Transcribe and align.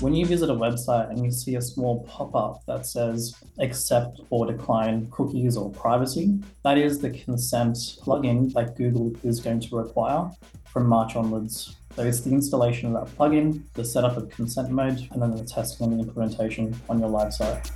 When 0.00 0.14
you 0.14 0.24
visit 0.24 0.48
a 0.48 0.54
website 0.54 1.10
and 1.10 1.22
you 1.22 1.30
see 1.30 1.56
a 1.56 1.60
small 1.60 2.04
pop 2.04 2.34
up 2.34 2.64
that 2.64 2.86
says 2.86 3.36
accept 3.58 4.22
or 4.30 4.46
decline 4.46 5.10
cookies 5.10 5.58
or 5.58 5.68
privacy, 5.68 6.38
that 6.64 6.78
is 6.78 7.00
the 7.00 7.10
consent 7.10 7.76
plugin 7.76 8.50
that 8.54 8.76
Google 8.76 9.12
is 9.22 9.40
going 9.40 9.60
to 9.60 9.76
require 9.76 10.30
from 10.72 10.86
March 10.86 11.16
onwards. 11.16 11.76
So 11.96 12.04
it's 12.04 12.20
the 12.20 12.30
installation 12.30 12.96
of 12.96 13.04
that 13.04 13.14
plugin, 13.14 13.60
the 13.74 13.84
setup 13.84 14.16
of 14.16 14.30
consent 14.30 14.70
mode, 14.70 15.06
and 15.12 15.20
then 15.20 15.36
the 15.36 15.44
testing 15.44 15.92
and 15.92 16.00
the 16.00 16.04
implementation 16.04 16.74
on 16.88 16.98
your 16.98 17.10
live 17.10 17.34
site. 17.34 17.70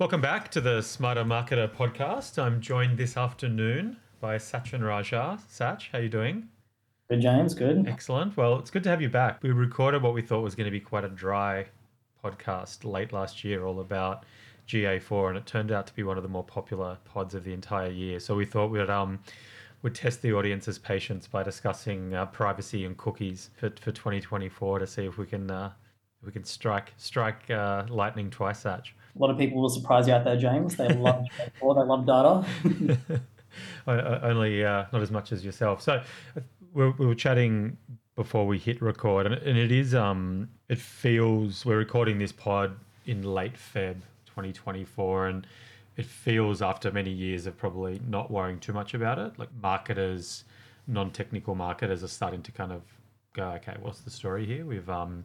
Welcome 0.00 0.20
back 0.20 0.50
to 0.50 0.60
the 0.60 0.82
Smarter 0.82 1.22
Marketer 1.22 1.72
podcast. 1.72 2.42
I'm 2.42 2.60
joined 2.60 2.98
this 2.98 3.16
afternoon 3.16 3.98
by 4.20 4.38
Sachin 4.38 4.84
Rajah. 4.84 5.38
Sach, 5.48 5.84
how 5.92 5.98
are 5.98 6.02
you 6.02 6.08
doing? 6.08 6.48
Good, 7.08 7.20
James. 7.20 7.54
Good. 7.54 7.86
Excellent. 7.86 8.36
Well, 8.36 8.58
it's 8.58 8.70
good 8.70 8.82
to 8.84 8.90
have 8.90 9.02
you 9.02 9.10
back. 9.10 9.42
We 9.42 9.50
recorded 9.50 10.02
what 10.02 10.14
we 10.14 10.22
thought 10.22 10.40
was 10.40 10.54
going 10.54 10.66
to 10.66 10.70
be 10.70 10.80
quite 10.80 11.04
a 11.04 11.08
dry 11.08 11.66
podcast 12.24 12.90
late 12.90 13.12
last 13.12 13.44
year, 13.44 13.64
all 13.66 13.80
about 13.80 14.24
GA4, 14.66 15.28
and 15.28 15.36
it 15.36 15.44
turned 15.44 15.70
out 15.70 15.86
to 15.86 15.94
be 15.94 16.02
one 16.02 16.16
of 16.16 16.22
the 16.22 16.30
more 16.30 16.44
popular 16.44 16.96
pods 17.04 17.34
of 17.34 17.44
the 17.44 17.52
entire 17.52 17.90
year. 17.90 18.18
So 18.20 18.34
we 18.34 18.46
thought 18.46 18.70
we'd 18.70 18.88
um 18.88 19.20
would 19.82 19.94
test 19.94 20.22
the 20.22 20.32
audience's 20.32 20.78
patience 20.78 21.26
by 21.26 21.42
discussing 21.42 22.14
uh, 22.14 22.24
privacy 22.24 22.86
and 22.86 22.96
cookies 22.96 23.50
for, 23.54 23.68
for 23.68 23.92
2024 23.92 24.78
to 24.78 24.86
see 24.86 25.04
if 25.04 25.18
we 25.18 25.26
can 25.26 25.50
uh, 25.50 25.70
we 26.24 26.32
can 26.32 26.42
strike 26.42 26.94
strike 26.96 27.50
uh, 27.50 27.84
lightning 27.90 28.30
twice, 28.30 28.60
Sach. 28.60 28.86
A 29.14 29.18
lot 29.18 29.30
of 29.30 29.36
people 29.36 29.60
will 29.60 29.68
surprise 29.68 30.08
you 30.08 30.14
out 30.14 30.24
there, 30.24 30.38
James. 30.38 30.74
They 30.76 30.88
love 30.88 31.26
GA4, 31.60 31.76
they 31.76 31.86
love 31.86 32.06
data. 32.06 33.20
only 33.86 34.64
uh, 34.64 34.86
not 34.92 35.02
as 35.02 35.10
much 35.10 35.32
as 35.32 35.44
yourself. 35.44 35.82
So 35.82 36.02
we 36.74 36.90
we 36.90 37.06
were 37.06 37.14
chatting 37.14 37.78
before 38.16 38.46
we 38.46 38.58
hit 38.58 38.82
record, 38.82 39.26
and, 39.26 39.34
it 39.34 39.72
is 39.72 39.94
um 39.94 40.48
it 40.68 40.78
feels 40.78 41.64
we're 41.64 41.78
recording 41.78 42.18
this 42.18 42.32
pod 42.32 42.76
in 43.06 43.22
late 43.22 43.54
Feb 43.54 43.96
2024, 44.26 45.28
and 45.28 45.46
it 45.96 46.04
feels 46.04 46.60
after 46.60 46.90
many 46.90 47.10
years 47.10 47.46
of 47.46 47.56
probably 47.56 48.00
not 48.06 48.30
worrying 48.30 48.58
too 48.58 48.72
much 48.72 48.94
about 48.94 49.18
it, 49.18 49.38
like 49.38 49.48
marketers, 49.62 50.44
non-technical 50.86 51.54
marketers 51.54 52.02
are 52.02 52.08
starting 52.08 52.42
to 52.42 52.52
kind 52.52 52.72
of 52.72 52.82
go, 53.32 53.44
okay, 53.50 53.76
what's 53.80 54.00
the 54.00 54.10
story 54.10 54.44
here? 54.44 54.66
We've 54.66 54.90
um 54.90 55.24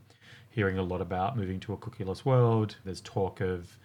hearing 0.52 0.78
a 0.78 0.84
lot 0.84 1.02
about 1.02 1.38
moving 1.38 1.60
to 1.62 1.74
a 1.74 1.78
cookieless 1.78 2.26
world. 2.26 2.76
There's 2.86 3.02
talk 3.02 3.42
of 3.42 3.78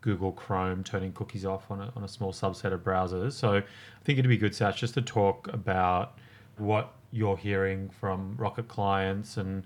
Google 0.00 0.32
Chrome 0.32 0.84
turning 0.84 1.12
cookies 1.12 1.44
off 1.44 1.70
on 1.70 1.80
a, 1.80 1.92
on 1.96 2.04
a 2.04 2.08
small 2.08 2.32
subset 2.32 2.72
of 2.72 2.84
browsers. 2.84 3.32
So 3.32 3.56
I 3.56 3.62
think 4.04 4.18
it'd 4.18 4.28
be 4.28 4.36
good, 4.36 4.54
Sach, 4.54 4.76
just 4.76 4.94
to 4.94 5.02
talk 5.02 5.48
about 5.52 6.18
what 6.58 6.92
you're 7.12 7.36
hearing 7.36 7.90
from 8.00 8.34
Rocket 8.36 8.68
clients 8.68 9.36
and 9.36 9.64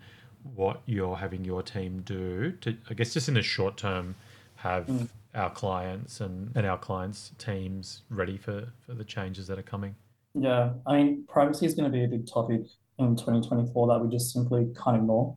what 0.55 0.83
you're 0.87 1.17
having 1.17 1.45
your 1.45 1.63
team 1.63 2.03
do 2.05 2.53
to, 2.61 2.77
I 2.89 2.95
guess, 2.95 3.15
just 3.15 3.29
in 3.29 3.35
the 3.35 3.43
short 3.43 3.77
term, 3.77 4.15
have 4.57 4.87
mm. 4.87 5.09
our 5.35 5.51
clients 5.51 6.21
and, 6.21 6.53
and 6.55 6.67
our 6.67 6.79
clients' 6.79 7.33
teams 7.39 8.03
ready 8.11 8.37
for, 8.37 8.73
for 8.85 8.95
the 8.95 9.05
changes 9.05 9.47
that 9.49 9.59
are 9.59 9.63
coming. 9.63 9.95
Yeah, 10.35 10.73
I 10.87 10.97
mean, 10.97 11.25
privacy 11.29 11.67
is 11.67 11.75
going 11.75 11.91
to 11.91 11.97
be 11.97 12.05
a 12.05 12.09
big 12.09 12.27
topic 12.31 12.63
in 12.99 13.17
2024 13.17 13.89
that 13.89 14.05
we 14.05 14.11
just 14.11 14.33
simply 14.33 14.69
can't 14.83 14.97
ignore. 14.97 15.37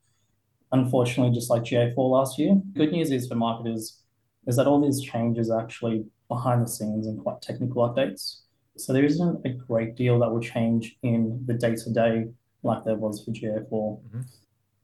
Unfortunately, 0.72 1.34
just 1.34 1.50
like 1.50 1.64
GA4 1.64 1.96
last 1.98 2.40
year. 2.40 2.60
Good 2.74 2.92
news 2.92 3.12
is 3.12 3.28
for 3.28 3.36
marketers 3.36 4.00
is 4.48 4.56
that 4.56 4.68
all 4.68 4.82
these 4.82 5.02
changes 5.02 5.50
are 5.50 5.62
actually 5.62 6.06
behind 6.28 6.64
the 6.64 6.68
scenes 6.68 7.08
and 7.08 7.22
quite 7.22 7.42
technical 7.42 7.88
updates. 7.88 8.42
So 8.78 8.94
there 8.94 9.06
isn't 9.06 9.46
a 9.46 9.50
great 9.50 9.96
deal 9.96 10.20
that 10.20 10.32
will 10.32 10.42
change 10.42 10.98
in 11.04 11.44
the 11.46 11.54
day 11.54 11.76
to 11.76 11.94
day 11.94 12.28
like 12.64 12.84
there 12.84 12.96
was 12.96 13.24
for 13.24 13.32
GA4. 13.32 13.70
Mm-hmm. 13.70 14.22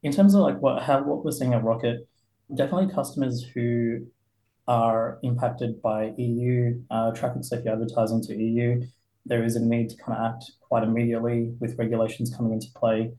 In 0.04 0.12
terms 0.12 0.36
of 0.36 0.42
like 0.42 0.60
what 0.60 0.84
how 0.84 1.04
what 1.04 1.24
we're 1.24 1.32
seeing 1.32 1.54
at 1.54 1.64
Rocket, 1.64 2.08
definitely 2.54 2.94
customers 2.94 3.46
who 3.54 4.06
are 4.68 5.20
impacted 5.24 5.82
by 5.82 6.14
EU 6.18 6.82
uh, 6.92 7.12
traffic 7.12 7.44
safety 7.44 7.70
advertising 7.70 8.22
to 8.22 8.36
EU, 8.36 8.84
there 9.26 9.44
is 9.44 9.56
a 9.56 9.64
need 9.64 9.90
to 9.90 9.98
kind 9.98 10.18
of 10.18 10.34
act 10.34 10.52
quite 10.62 10.84
immediately 10.84 11.54
with 11.60 11.78
regulations 11.78 12.36
coming 12.36 12.54
into 12.54 12.68
play 12.76 13.12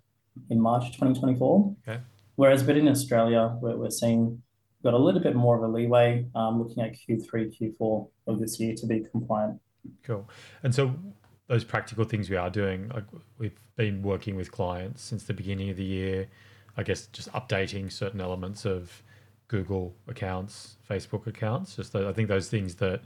in 0.50 0.60
March 0.60 0.86
2024. 0.92 1.76
Okay. 1.88 2.00
Whereas, 2.36 2.62
but 2.62 2.76
in 2.76 2.86
Australia, 2.86 3.56
we're, 3.60 3.76
we're 3.76 3.90
seeing 3.90 4.42
got 4.84 4.94
a 4.94 4.98
little 4.98 5.20
bit 5.20 5.34
more 5.34 5.56
of 5.56 5.62
a 5.62 5.66
leeway 5.66 6.26
um, 6.34 6.62
looking 6.62 6.82
at 6.82 6.92
Q3, 6.92 7.52
Q4 7.58 8.08
of 8.28 8.38
this 8.38 8.60
year 8.60 8.74
to 8.76 8.86
be 8.86 9.04
compliant. 9.10 9.60
Cool. 10.02 10.28
And 10.62 10.74
so 10.74 10.94
those 11.48 11.64
practical 11.64 12.04
things 12.04 12.30
we 12.30 12.36
are 12.36 12.50
doing, 12.50 12.90
like 12.94 13.04
we've 13.38 13.58
been 13.76 14.02
working 14.02 14.36
with 14.36 14.52
clients 14.52 15.02
since 15.02 15.24
the 15.24 15.34
beginning 15.34 15.70
of 15.70 15.76
the 15.76 15.84
year, 15.84 16.28
I 16.76 16.82
guess 16.82 17.06
just 17.06 17.32
updating 17.32 17.90
certain 17.90 18.20
elements 18.20 18.64
of 18.64 19.02
Google 19.48 19.96
accounts, 20.06 20.76
Facebook 20.88 21.26
accounts. 21.26 21.76
Just 21.76 21.92
the, 21.92 22.08
I 22.08 22.12
think 22.12 22.28
those 22.28 22.48
things 22.48 22.76
that 22.76 23.00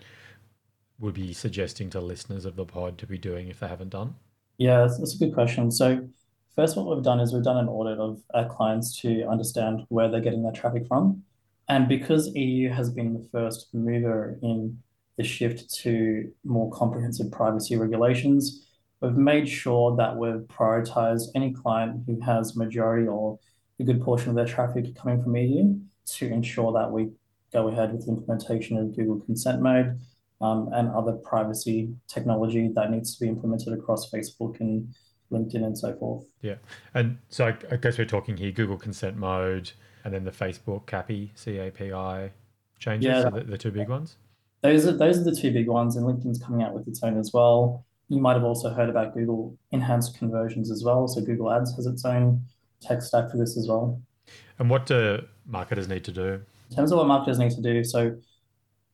would 0.99 1.15
be 1.15 1.33
suggesting 1.33 1.89
to 1.91 2.01
listeners 2.01 2.45
of 2.45 2.57
the 2.57 2.65
pod 2.65 2.99
to 2.99 3.07
be 3.07 3.17
doing 3.17 3.49
if 3.49 3.61
they 3.61 3.69
haven't 3.69 3.91
done. 3.91 4.15
Yeah, 4.59 4.81
that's, 4.81 4.99
that's 4.99 5.15
a 5.15 5.19
good 5.19 5.35
question. 5.35 5.71
So 5.71 6.09
first, 6.55 6.77
what 6.77 6.87
we've 6.87 7.05
done 7.05 7.21
is 7.21 7.33
we've 7.33 7.43
done 7.43 7.57
an 7.57 7.69
audit 7.69 7.99
of 7.99 8.21
our 8.35 8.49
clients 8.49 9.01
to 9.01 9.25
understand 9.25 9.85
where 9.89 10.09
they're 10.09 10.21
getting 10.21 10.43
their 10.43 10.53
traffic 10.53 10.87
from. 10.87 11.23
And 11.69 11.89
because 11.89 12.35
EU 12.35 12.69
has 12.71 12.91
been 12.91 13.15
the 13.15 13.29
first 13.31 13.69
mover 13.73 14.39
in 14.43 14.79
the 15.23 15.29
shift 15.29 15.73
to 15.73 16.31
more 16.45 16.71
comprehensive 16.73 17.31
privacy 17.31 17.77
regulations, 17.77 18.67
we've 19.01 19.15
made 19.15 19.49
sure 19.49 19.97
that 19.97 20.17
we've 20.17 20.43
prioritized 20.49 21.29
any 21.35 21.53
client 21.53 22.03
who 22.07 22.21
has 22.21 22.57
majority 22.57 23.07
or 23.07 23.39
a 23.81 23.85
good 23.85 24.03
portion 24.03 24.31
of 24.31 24.37
their 24.37 24.47
traffic 24.47 24.95
coming 24.97 25.23
from 25.23 25.37
EU 25.37 25.79
to 26.05 26.27
ensure 26.27 26.73
that 26.73 26.91
we 26.91 27.11
go 27.53 27.69
ahead 27.69 27.93
with 27.93 28.07
the 28.07 28.13
implementation 28.13 28.77
of 28.77 28.97
Google 28.97 29.21
Consent 29.21 29.63
Mode 29.63 30.01
um, 30.41 30.71
and 30.73 30.91
other 30.91 31.13
privacy 31.13 31.95
technology 32.09 32.71
that 32.75 32.91
needs 32.91 33.15
to 33.15 33.21
be 33.21 33.29
implemented 33.29 33.73
across 33.73 34.11
Facebook 34.11 34.59
and 34.61 34.93
LinkedIn 35.31 35.65
and 35.65 35.79
so 35.79 35.95
forth. 35.97 36.25
Yeah. 36.41 36.57
And 36.95 37.19
so 37.29 37.47
I, 37.47 37.57
I 37.71 37.77
guess 37.77 37.99
we're 37.99 38.05
talking 38.05 38.37
here 38.37 38.51
Google 38.51 38.77
Consent 38.77 39.17
Mode 39.17 39.71
and 40.05 40.13
then 40.13 40.25
the 40.25 40.33
Facebook 40.33 40.87
CAPI, 40.87 41.31
CAPI 41.37 42.31
changes 42.79 43.07
yeah. 43.07 43.23
are 43.23 43.31
the, 43.31 43.45
the 43.45 43.59
two 43.59 43.71
big 43.71 43.89
ones? 43.89 44.17
Those 44.63 44.87
are 44.87 44.93
those 44.93 45.19
are 45.19 45.25
the 45.25 45.35
two 45.35 45.53
big 45.53 45.69
ones, 45.69 45.97
and 45.97 46.07
LinkedIn's 46.07 46.43
coming 46.43 46.63
out 46.63 46.73
with 46.75 46.87
its 46.89 47.03
own 47.03 47.19
as 47.19 47.33
well. 47.33 47.85
You 48.09 48.21
might 48.21 48.35
have 48.35 48.45
also 48.45 48.71
heard 48.71 48.89
about 48.89 49.15
Google 49.15 49.57
enhanced 49.71 50.19
conversions 50.19 50.71
as 50.71 50.85
well. 50.85 51.09
So 51.09 51.21
Google 51.21 51.53
Ads 51.53 51.75
has 51.77 51.87
its 51.87 52.05
own 52.05 52.45
tech 52.81 53.03
stack 53.03 53.31
for 53.31 53.37
this 53.37 53.57
as 53.57 53.67
well. 53.69 54.01
And 54.59 54.71
what 54.71 54.87
do 54.87 55.25
marketers 55.47 55.89
need 55.89 56.05
to 56.05 56.13
do? 56.13 56.41
In 56.71 56.77
terms 56.77 56.93
of 56.93 56.99
what 56.99 57.07
marketers 57.07 57.39
need 57.39 57.53
to 57.53 57.63
do, 57.63 57.83
so 57.85 58.17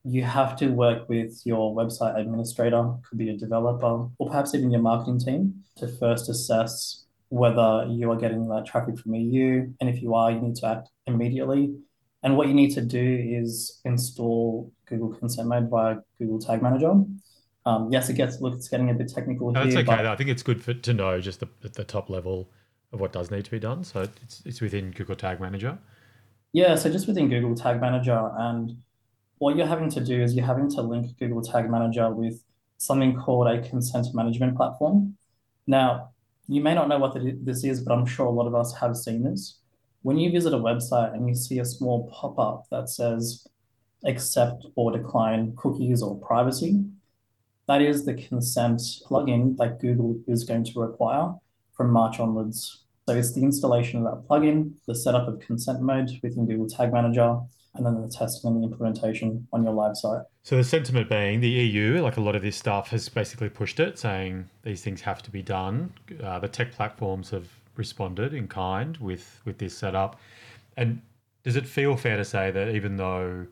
you 0.03 0.23
have 0.23 0.55
to 0.57 0.69
work 0.69 1.07
with 1.09 1.41
your 1.45 1.75
website 1.75 2.17
administrator, 2.17 2.93
could 3.07 3.17
be 3.17 3.29
a 3.29 3.37
developer, 3.37 4.07
or 4.17 4.27
perhaps 4.27 4.55
even 4.55 4.71
your 4.71 4.81
marketing 4.81 5.19
team 5.19 5.63
to 5.77 5.87
first 5.87 6.29
assess 6.29 7.05
whether 7.29 7.85
you 7.89 8.09
are 8.11 8.15
getting 8.15 8.47
that 8.47 8.65
traffic 8.65 8.97
from 8.97 9.13
EU. 9.13 9.71
And 9.79 9.89
if 9.89 10.01
you 10.01 10.15
are, 10.15 10.31
you 10.31 10.39
need 10.39 10.55
to 10.57 10.67
act 10.67 10.89
immediately. 11.05 11.75
And 12.23 12.35
what 12.35 12.47
you 12.47 12.53
need 12.53 12.73
to 12.73 12.81
do 12.81 13.25
is 13.29 13.79
install 13.85 14.28
Mode 15.37 15.69
via 15.69 15.97
Google 16.17 16.39
Tag 16.39 16.61
Manager. 16.61 17.03
Um, 17.65 17.89
yes, 17.91 18.09
it 18.09 18.13
gets 18.13 18.41
look, 18.41 18.55
it's 18.55 18.69
getting 18.69 18.89
a 18.89 18.93
bit 18.93 19.09
technical 19.09 19.51
no, 19.51 19.63
here. 19.63 19.73
That's 19.73 19.89
okay. 19.89 20.07
I 20.07 20.15
think 20.15 20.29
it's 20.29 20.43
good 20.43 20.63
for, 20.63 20.73
to 20.73 20.93
know 20.93 21.19
just 21.19 21.39
the, 21.39 21.47
the 21.61 21.83
top 21.83 22.09
level 22.09 22.49
of 22.91 22.99
what 22.99 23.11
does 23.11 23.29
need 23.29 23.45
to 23.45 23.51
be 23.51 23.59
done. 23.59 23.83
So 23.83 24.01
it's, 24.23 24.41
it's 24.45 24.61
within 24.61 24.91
Google 24.91 25.15
Tag 25.15 25.39
Manager. 25.39 25.77
Yeah, 26.53 26.75
so 26.75 26.89
just 26.89 27.07
within 27.07 27.29
Google 27.29 27.55
Tag 27.55 27.79
Manager. 27.79 28.31
And 28.37 28.77
what 29.37 29.55
you're 29.55 29.67
having 29.67 29.89
to 29.91 29.99
do 29.99 30.21
is 30.21 30.35
you're 30.35 30.45
having 30.45 30.69
to 30.71 30.81
link 30.81 31.17
Google 31.19 31.41
Tag 31.41 31.69
Manager 31.69 32.09
with 32.11 32.43
something 32.77 33.15
called 33.15 33.47
a 33.47 33.61
consent 33.61 34.07
management 34.13 34.55
platform. 34.55 35.15
Now, 35.67 36.11
you 36.47 36.61
may 36.61 36.73
not 36.73 36.87
know 36.87 36.97
what 36.97 37.15
this 37.45 37.63
is, 37.63 37.81
but 37.81 37.93
I'm 37.93 38.05
sure 38.05 38.25
a 38.25 38.31
lot 38.31 38.47
of 38.47 38.55
us 38.55 38.73
have 38.77 38.97
seen 38.97 39.23
this. 39.23 39.59
When 40.01 40.17
you 40.17 40.31
visit 40.31 40.53
a 40.53 40.57
website 40.57 41.13
and 41.13 41.27
you 41.27 41.35
see 41.35 41.59
a 41.59 41.65
small 41.65 42.09
pop 42.09 42.39
up 42.39 42.65
that 42.71 42.89
says 42.89 43.45
accept 44.05 44.65
or 44.75 44.91
decline 44.91 45.53
cookies 45.55 46.01
or 46.01 46.19
privacy, 46.19 46.83
that 47.67 47.81
is 47.81 48.05
the 48.05 48.15
consent 48.15 48.81
plugin 49.07 49.55
that 49.57 49.79
Google 49.79 50.19
is 50.27 50.43
going 50.43 50.63
to 50.65 50.79
require 50.79 51.33
from 51.73 51.91
March 51.91 52.19
onwards. 52.19 52.85
So 53.07 53.15
it's 53.15 53.33
the 53.33 53.43
installation 53.43 53.99
of 53.99 54.05
that 54.05 54.27
plugin, 54.27 54.73
the 54.87 54.95
setup 54.95 55.27
of 55.27 55.39
consent 55.39 55.81
mode 55.81 56.09
within 56.21 56.45
Google 56.45 56.67
Tag 56.67 56.91
Manager, 56.91 57.39
and 57.75 57.85
then 57.85 58.01
the 58.01 58.07
testing 58.07 58.51
and 58.51 58.63
the 58.63 58.67
implementation 58.67 59.47
on 59.53 59.63
your 59.63 59.73
live 59.73 59.95
site. 59.95 60.23
So 60.43 60.57
the 60.57 60.63
sentiment 60.63 61.09
being 61.09 61.39
the 61.41 61.49
EU, 61.49 62.01
like 62.01 62.17
a 62.17 62.21
lot 62.21 62.35
of 62.35 62.41
this 62.41 62.55
stuff, 62.55 62.89
has 62.89 63.07
basically 63.07 63.49
pushed 63.49 63.79
it, 63.79 63.99
saying 63.99 64.49
these 64.63 64.81
things 64.81 65.01
have 65.01 65.21
to 65.23 65.31
be 65.31 65.41
done. 65.41 65.93
Uh, 66.23 66.39
the 66.39 66.47
tech 66.47 66.71
platforms 66.71 67.29
have 67.29 67.47
responded 67.75 68.33
in 68.33 68.47
kind 68.47 68.97
with 68.97 69.41
with 69.45 69.57
this 69.57 69.77
setup. 69.77 70.19
And 70.75 71.01
does 71.43 71.55
it 71.55 71.65
feel 71.65 71.95
fair 71.95 72.17
to 72.17 72.25
say 72.25 72.51
that 72.51 72.69
even 72.69 72.97
though 72.97 73.47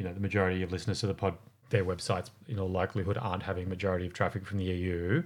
you 0.00 0.06
know 0.06 0.14
the 0.14 0.20
majority 0.20 0.62
of 0.62 0.72
listeners 0.72 1.00
to 1.00 1.06
the 1.06 1.14
pod, 1.14 1.36
their 1.68 1.84
websites 1.84 2.30
in 2.48 2.58
all 2.58 2.70
likelihood 2.70 3.18
aren't 3.20 3.42
having 3.42 3.68
majority 3.68 4.06
of 4.06 4.14
traffic 4.14 4.46
from 4.46 4.56
the 4.56 4.64
EU, 4.64 5.22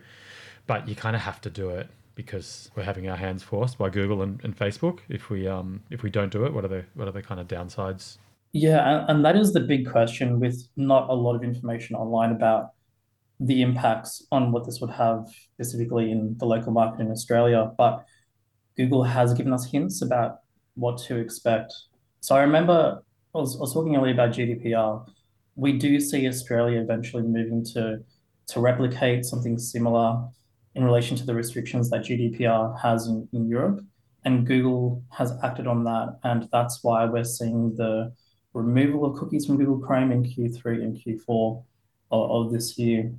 but 0.67 0.88
you 0.88 0.97
kind 0.97 1.15
of 1.15 1.23
have 1.23 1.41
to 1.43 1.49
do 1.49 1.71
it 1.71 1.88
because 2.17 2.71
we're 2.75 2.82
having 2.82 3.09
our 3.09 3.17
hands 3.17 3.43
forced 3.43 3.79
by 3.79 3.88
Google 3.88 4.23
and, 4.23 4.41
and 4.43 4.59
Facebook. 4.59 4.99
If 5.09 5.31
we 5.31 5.47
um 5.47 5.81
if 5.91 6.03
we 6.03 6.11
don't 6.11 6.32
do 6.32 6.44
it, 6.44 6.53
what 6.53 6.65
are 6.65 6.69
the 6.69 6.85
what 6.94 7.06
are 7.06 7.12
the 7.12 7.23
kind 7.23 7.41
of 7.41 7.47
downsides? 7.47 8.19
Yeah, 8.53 8.81
and, 8.88 9.11
and 9.11 9.25
that 9.25 9.37
is 9.37 9.53
the 9.53 9.61
big 9.61 9.88
question 9.88 10.41
with 10.41 10.67
not 10.76 11.09
a 11.09 11.15
lot 11.15 11.37
of 11.37 11.44
information 11.44 11.94
online 11.94 12.32
about 12.32 12.71
the 13.38 13.62
impacts 13.62 14.26
on 14.32 14.50
what 14.50 14.65
this 14.65 14.81
would 14.81 14.91
have 14.91 15.26
specifically 15.55 16.11
in 16.11 16.37
the 16.38 16.47
local 16.47 16.73
market 16.73 17.00
in 17.00 17.12
Australia. 17.12 17.71
But 17.79 18.05
Google 18.76 19.05
has 19.05 19.35
given 19.35 19.53
us 19.53 19.65
hints 19.67 20.03
about 20.03 20.38
what 20.75 20.99
to 21.06 21.17
expect. 21.17 21.73
So 22.21 22.35
I 22.35 22.43
remember 22.43 23.03
I 23.34 23.38
was, 23.38 23.56
I 23.56 23.60
was 23.60 23.72
talking 23.72 23.96
earlier 23.96 24.14
about 24.14 24.31
GDPR. 24.31 25.06
We 25.56 25.72
do 25.78 25.98
see 26.00 26.28
Australia 26.28 26.81
eventually 26.81 27.22
moving 27.22 27.64
to 27.75 28.02
to 28.46 28.60
replicate 28.60 29.25
something 29.25 29.58
similar 29.58 30.22
in 30.75 30.84
relation 30.84 31.16
to 31.16 31.25
the 31.25 31.34
restrictions 31.34 31.88
that 31.90 32.02
GDPR 32.02 32.78
has 32.78 33.06
in, 33.06 33.26
in 33.32 33.48
Europe. 33.48 33.81
And 34.25 34.46
Google 34.46 35.02
has 35.10 35.32
acted 35.42 35.66
on 35.66 35.84
that. 35.84 36.19
And 36.25 36.48
that's 36.52 36.82
why 36.82 37.06
we're 37.06 37.25
seeing 37.25 37.75
the 37.76 38.12
removal 38.52 39.04
of 39.04 39.16
cookies 39.16 39.46
from 39.46 39.56
Google 39.56 39.78
Chrome 39.78 40.12
in 40.12 40.25
Q3 40.25 40.82
and 40.82 40.96
Q4 40.96 41.64
of, 42.10 42.30
of 42.30 42.52
this 42.52 42.78
year. 42.78 43.12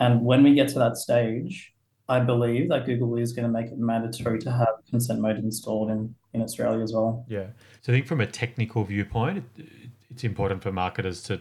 And 0.00 0.24
when 0.24 0.42
we 0.42 0.54
get 0.54 0.68
to 0.68 0.78
that 0.78 0.96
stage, 0.96 1.72
I 2.08 2.20
believe 2.20 2.68
that 2.68 2.86
Google 2.86 3.16
is 3.16 3.32
going 3.32 3.46
to 3.46 3.52
make 3.52 3.72
it 3.72 3.78
mandatory 3.78 4.38
to 4.40 4.52
have 4.52 4.68
consent 4.88 5.20
mode 5.20 5.38
installed 5.38 5.90
in, 5.90 6.14
in 6.36 6.42
Australia 6.42 6.82
as 6.82 6.92
well. 6.92 7.24
Yeah. 7.28 7.46
So 7.80 7.92
I 7.92 7.96
think 7.96 8.06
from 8.06 8.20
a 8.20 8.26
technical 8.26 8.84
viewpoint, 8.84 9.44
it, 9.56 9.66
it's 10.10 10.24
important 10.24 10.62
for 10.62 10.70
marketers 10.70 11.22
to 11.24 11.40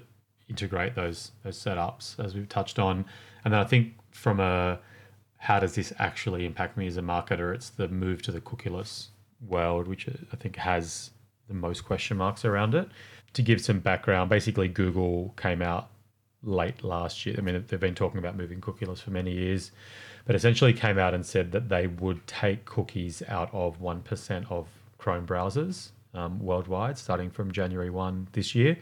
integrate 0.49 0.95
those 0.95 1.31
those 1.43 1.57
setups 1.57 2.23
as 2.23 2.35
we've 2.35 2.49
touched 2.49 2.79
on. 2.79 3.05
And 3.43 3.53
then 3.53 3.61
I 3.61 3.65
think 3.65 3.93
from 4.11 4.39
a 4.39 4.79
how 5.37 5.59
does 5.59 5.75
this 5.75 5.93
actually 5.99 6.45
impact 6.45 6.77
me 6.77 6.87
as 6.87 6.97
a 6.97 7.01
marketer? 7.01 7.53
It's 7.53 7.69
the 7.69 7.87
move 7.87 8.21
to 8.23 8.31
the 8.31 8.41
cookieless 8.41 9.07
world, 9.47 9.87
which 9.87 10.07
I 10.09 10.35
think 10.37 10.55
has 10.55 11.11
the 11.47 11.53
most 11.53 11.85
question 11.85 12.17
marks 12.17 12.45
around 12.45 12.73
it. 12.73 12.89
To 13.33 13.41
give 13.41 13.61
some 13.61 13.79
background, 13.79 14.29
basically 14.29 14.67
Google 14.67 15.33
came 15.37 15.61
out 15.61 15.89
late 16.41 16.83
last 16.83 17.25
year. 17.25 17.35
I 17.37 17.41
mean, 17.41 17.63
they've 17.67 17.79
been 17.79 17.95
talking 17.95 18.17
about 18.17 18.37
moving 18.37 18.61
cookieless 18.61 18.99
for 18.99 19.11
many 19.11 19.31
years, 19.31 19.71
but 20.25 20.35
essentially 20.35 20.73
came 20.73 20.97
out 20.97 21.13
and 21.13 21.25
said 21.25 21.51
that 21.51 21.69
they 21.69 21.87
would 21.87 22.25
take 22.27 22.65
cookies 22.65 23.21
out 23.27 23.49
of 23.53 23.79
1% 23.79 24.51
of 24.51 24.67
Chrome 24.97 25.25
browsers 25.27 25.91
um, 26.13 26.39
worldwide 26.39 26.97
starting 26.97 27.29
from 27.29 27.51
January 27.51 27.89
1 27.89 28.29
this 28.31 28.55
year 28.55 28.77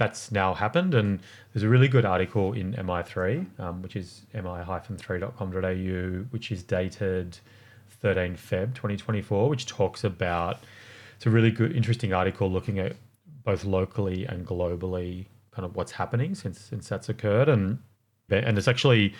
that's 0.00 0.32
now 0.32 0.54
happened. 0.54 0.94
And 0.94 1.20
there's 1.52 1.62
a 1.62 1.68
really 1.68 1.86
good 1.86 2.06
article 2.06 2.54
in 2.54 2.72
MI3, 2.72 3.60
um, 3.60 3.82
which 3.82 3.96
is 3.96 4.22
mi-3.com.au, 4.32 6.24
which 6.30 6.50
is 6.50 6.62
dated 6.62 7.38
13 8.00 8.34
Feb 8.34 8.74
2024, 8.74 9.50
which 9.50 9.66
talks 9.66 10.02
about 10.02 10.58
it's 11.16 11.26
a 11.26 11.30
really 11.30 11.50
good, 11.50 11.76
interesting 11.76 12.14
article 12.14 12.50
looking 12.50 12.78
at 12.78 12.96
both 13.44 13.64
locally 13.64 14.24
and 14.24 14.46
globally 14.46 15.26
kind 15.50 15.66
of 15.66 15.76
what's 15.76 15.92
happening 15.92 16.34
since 16.34 16.58
since 16.60 16.88
that's 16.88 17.08
occurred 17.08 17.48
and 17.48 17.78
and 18.30 18.56
it's 18.56 18.68
actually 18.68 19.12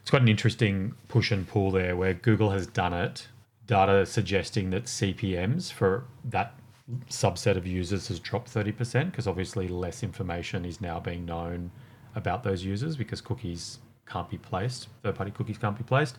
it's 0.00 0.10
got 0.10 0.20
an 0.20 0.28
interesting 0.28 0.92
push 1.08 1.30
and 1.30 1.46
pull 1.46 1.70
there 1.70 1.94
where 1.94 2.12
Google 2.12 2.50
has 2.50 2.66
done 2.66 2.92
it 2.92 3.28
data 3.66 4.06
suggesting 4.06 4.70
that 4.70 4.84
CPMs 4.84 5.72
for 5.72 6.04
that 6.24 6.54
subset 7.10 7.56
of 7.56 7.66
users 7.66 8.08
has 8.08 8.20
dropped 8.20 8.52
30% 8.52 9.10
because 9.10 9.26
obviously 9.26 9.66
less 9.68 10.02
information 10.02 10.64
is 10.64 10.80
now 10.80 11.00
being 11.00 11.24
known 11.24 11.70
about 12.14 12.44
those 12.44 12.64
users 12.64 12.96
because 12.96 13.20
cookies 13.20 13.78
can't 14.06 14.30
be 14.30 14.38
placed, 14.38 14.88
third 15.02 15.16
party 15.16 15.32
cookies 15.32 15.58
can't 15.58 15.76
be 15.76 15.82
placed. 15.82 16.16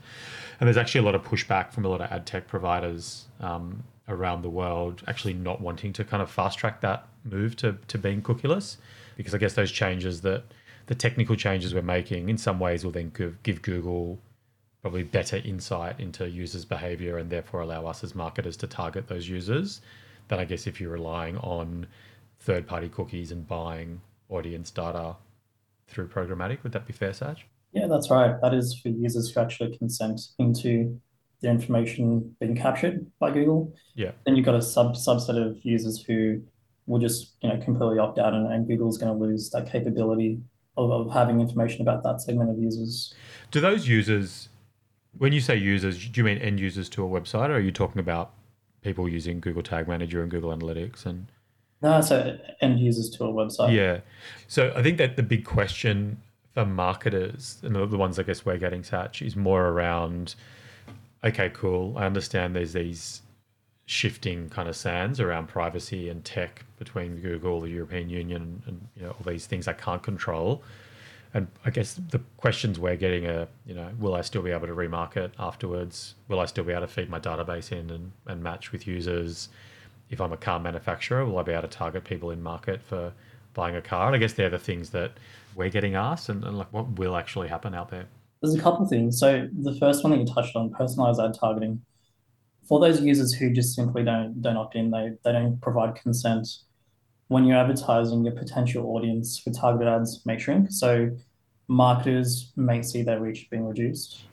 And 0.60 0.68
there's 0.68 0.78
actually 0.78 1.00
a 1.00 1.04
lot 1.04 1.16
of 1.16 1.24
pushback 1.24 1.72
from 1.72 1.86
a 1.86 1.88
lot 1.88 2.02
of 2.02 2.12
ad 2.12 2.26
tech 2.26 2.48
providers 2.48 3.28
um, 3.40 3.84
around 4.10 4.42
the 4.42 4.50
world 4.50 5.04
actually 5.08 5.34
not 5.34 5.62
wanting 5.62 5.94
to 5.94 6.04
kind 6.04 6.22
of 6.22 6.30
fast 6.30 6.58
track 6.58 6.82
that 6.82 7.08
move 7.24 7.56
to, 7.58 7.78
to 7.88 7.98
being 7.98 8.22
cookieless 8.22 8.78
because 9.16 9.34
I 9.34 9.38
guess 9.38 9.54
those 9.54 9.72
changes 9.72 10.22
that 10.22 10.44
the 10.88 10.96
technical 10.96 11.36
changes 11.36 11.74
we're 11.74 11.82
making 11.82 12.30
in 12.30 12.38
some 12.38 12.60
ways 12.60 12.84
will 12.84 12.92
then 12.92 13.12
give, 13.16 13.42
give 13.44 13.62
Google 13.62 14.20
probably 14.82 15.04
better 15.04 15.38
insight 15.38 16.00
into 16.00 16.30
users' 16.30 16.66
behavior 16.66 17.18
and 17.18 17.30
therefore 17.30 17.62
allow 17.62 17.86
us 17.86 18.04
as 18.04 18.16
marketers 18.16 18.56
to 18.58 18.68
target 18.68 19.08
those 19.08 19.28
users 19.28 19.82
than 20.28 20.40
I 20.40 20.46
guess 20.46 20.68
if 20.68 20.80
you're 20.80 20.92
relying 20.92 21.38
on 21.38 21.88
third 22.40 22.68
party 22.68 22.90
cookies 22.90 23.32
and 23.32 23.48
buying 23.48 24.02
audience 24.30 24.72
data 24.72 25.16
through 25.88 26.08
programmatic. 26.08 26.64
Would 26.64 26.74
that 26.74 26.86
be 26.86 26.94
fair, 26.94 27.14
Saj? 27.14 27.46
Yeah, 27.74 27.88
that's 27.88 28.10
right. 28.10 28.40
That 28.42 28.54
is 28.54 28.80
for 28.82 28.90
users 28.90 29.30
who 29.30 29.40
actually 29.40 29.78
consent 29.78 30.20
into 30.40 31.00
the 31.42 31.50
information 31.50 32.36
being 32.40 32.56
captured 32.56 33.06
by 33.20 33.32
Google. 33.32 33.74
Yeah. 33.96 34.12
Then 34.26 34.36
you've 34.36 34.46
got 34.46 34.56
a 34.56 34.62
sub 34.62 34.96
subset 34.96 35.38
of 35.38 35.58
users 35.64 36.02
who 36.02 36.42
will 36.88 37.00
just 37.00 37.36
you 37.42 37.50
know 37.50 37.58
completely 37.58 38.00
opt 38.00 38.18
out, 38.20 38.34
and, 38.34 38.52
and 38.52 38.68
Google's 38.68 38.98
going 38.98 39.14
to 39.14 39.24
lose 39.24 39.50
that 39.52 39.70
capability 39.72 40.40
of, 40.78 40.92
of 40.92 41.14
having 41.14 41.42
information 41.42 41.82
about 41.82 42.04
that 42.04 42.22
segment 42.22 42.50
of 42.50 42.58
users. 42.58 43.14
Do 43.52 43.60
those 43.60 43.88
users, 43.88 44.50
when 45.18 45.34
you 45.34 45.40
say 45.40 45.56
users, 45.56 46.08
do 46.08 46.20
you 46.20 46.24
mean 46.24 46.38
end 46.38 46.60
users 46.60 46.90
to 46.90 47.04
a 47.04 47.08
website, 47.08 47.50
or 47.50 47.56
are 47.56 47.60
you 47.60 47.72
talking 47.72 48.00
about 48.00 48.34
people 48.82 49.10
using 49.10 49.40
Google 49.40 49.64
Tag 49.64 49.88
Manager 49.88 50.22
and 50.22 50.32
Google 50.32 50.56
Analytics 50.56 51.06
and 51.06 51.28
no, 51.82 52.02
so 52.02 52.38
end 52.62 52.80
users 52.80 53.10
to 53.12 53.26
a 53.26 53.28
website. 53.28 53.76
Yeah. 53.76 54.00
So 54.48 54.74
I 54.76 54.82
think 54.82 54.98
that 54.98 55.16
the 55.16 55.24
big 55.24 55.46
question 55.46 56.20
for 56.54 56.66
marketers 56.66 57.60
and 57.62 57.76
the, 57.76 57.86
the 57.86 57.98
ones 57.98 58.18
I 58.18 58.24
guess 58.24 58.46
we're 58.46 58.58
getting 58.58 58.84
Sach 58.84 59.22
is 59.22 59.36
more 59.36 59.68
around 59.68 60.36
okay, 61.24 61.50
cool. 61.50 61.96
I 61.98 62.06
understand 62.06 62.56
there's 62.56 62.74
these 62.74 63.22
shifting 63.86 64.50
kind 64.50 64.68
of 64.68 64.76
sands 64.76 65.20
around 65.20 65.48
privacy 65.48 66.10
and 66.10 66.24
tech 66.26 66.66
between 66.78 67.22
Google, 67.22 67.62
the 67.62 67.70
European 67.70 68.10
Union, 68.10 68.42
and, 68.42 68.62
and 68.66 68.88
you 68.96 69.04
know 69.04 69.10
all 69.10 69.32
these 69.32 69.46
things 69.46 69.68
I 69.68 69.74
can't 69.74 70.02
control 70.02 70.64
and 71.38 71.48
I 71.64 71.70
guess 71.70 71.94
the 72.10 72.20
questions 72.38 72.80
we're 72.80 72.96
getting 72.96 73.28
are, 73.28 73.48
you 73.68 73.76
know, 73.76 73.88
will 74.00 74.16
I 74.16 74.22
still 74.22 74.42
be 74.42 74.50
able 74.50 74.66
to 74.66 74.74
remarket 74.74 75.34
afterwards? 75.38 76.16
Will 76.28 76.40
I 76.40 76.48
still 76.48 76.64
be 76.64 76.74
able 76.74 76.82
to 76.82 76.88
feed 76.88 77.12
my 77.12 77.20
database 77.20 77.72
in 77.72 77.92
and, 77.92 78.12
and 78.26 78.42
match 78.42 78.72
with 78.72 78.88
users? 78.88 79.50
If 80.10 80.20
I'm 80.20 80.34
a 80.34 80.38
car 80.38 80.60
manufacturer, 80.60 81.24
will 81.26 81.38
I 81.38 81.44
be 81.44 81.52
able 81.52 81.62
to 81.62 81.68
target 81.68 82.06
people 82.06 82.32
in 82.32 82.42
market 82.42 82.82
for 82.82 83.14
buying 83.54 83.76
a 83.76 83.84
car? 83.84 84.08
And 84.08 84.16
I 84.16 84.18
guess 84.18 84.34
they're 84.34 84.50
the 84.50 84.58
things 84.58 84.90
that 84.90 85.12
we're 85.56 85.70
getting 85.70 85.94
asked 85.94 86.30
and, 86.30 86.44
and 86.44 86.58
like 86.58 86.74
what 86.74 86.98
will 86.98 87.16
actually 87.16 87.50
happen 87.50 87.76
out 87.76 87.92
there. 87.92 88.08
There's 88.42 88.56
a 88.56 88.60
couple 88.60 88.84
of 88.84 88.90
things. 88.90 89.20
So 89.20 89.48
the 89.62 89.76
first 89.76 90.04
one 90.04 90.14
that 90.14 90.20
you 90.20 90.26
touched 90.26 90.56
on, 90.56 90.72
personalized 90.72 91.20
ad 91.20 91.36
targeting. 91.40 91.82
For 92.68 92.80
those 92.80 93.00
users 93.00 93.32
who 93.34 93.54
just 93.54 93.76
simply 93.76 94.04
don't 94.04 94.42
don't 94.42 94.58
opt 94.58 94.76
in, 94.76 94.90
they 94.90 95.12
they 95.24 95.34
don't 95.34 95.62
provide 95.62 95.96
consent 95.96 96.48
when 97.28 97.46
you're 97.46 97.58
advertising 97.58 98.24
your 98.24 98.34
potential 98.34 98.86
audience 98.96 99.40
for 99.40 99.52
targeted 99.52 99.88
ads 99.88 100.26
may 100.26 100.38
shrink. 100.38 100.72
So 100.72 101.12
marketers 101.68 102.54
may 102.56 102.82
see 102.82 103.04
their 103.04 103.20
reach 103.20 103.50
being 103.50 103.66
reduced. 103.66 104.24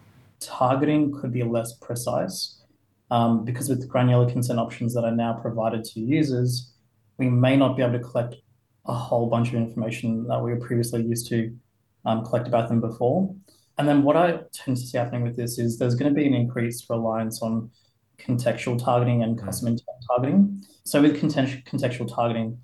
Targeting 0.41 1.13
could 1.13 1.33
be 1.33 1.43
less 1.43 1.75
precise 1.75 2.63
um, 3.11 3.45
because 3.45 3.69
with 3.69 3.89
granular 3.89 4.31
consent 4.31 4.59
options 4.59 4.95
that 4.95 5.05
are 5.05 5.15
now 5.15 5.35
provided 5.35 5.85
to 5.85 6.01
users, 6.01 6.73
we 7.19 7.29
may 7.29 7.57
not 7.57 7.77
be 7.77 7.83
able 7.83 7.99
to 7.99 8.05
collect 8.05 8.37
a 8.87 8.95
whole 8.95 9.29
bunch 9.29 9.49
of 9.49 9.55
information 9.55 10.27
that 10.27 10.43
we 10.43 10.53
were 10.53 10.61
previously 10.61 11.03
used 11.03 11.29
to 11.29 11.55
um, 12.05 12.25
collect 12.25 12.47
about 12.47 12.69
them 12.69 12.81
before. 12.81 13.35
And 13.79 13.89
then 13.89 14.03
what 14.03 14.17
I 14.17 14.41
tend 14.53 14.77
to 14.77 14.83
see 14.83 14.99
happening 14.99 15.23
with 15.23 15.37
this 15.37 15.59
is 15.59 15.79
there's 15.79 15.95
going 15.95 16.13
to 16.13 16.15
be 16.15 16.27
an 16.27 16.35
increased 16.35 16.89
reliance 16.91 17.43
on 17.43 17.71
contextual 18.19 18.83
targeting 18.83 19.23
and 19.23 19.41
custom 19.41 19.69
intent 19.69 19.89
targeting. 20.09 20.65
So 20.85 21.03
with 21.03 21.21
contextual 21.21 22.15
targeting, 22.15 22.59